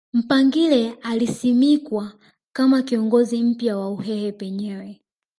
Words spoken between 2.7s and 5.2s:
kiongozi mpya wa Uhehe penyewe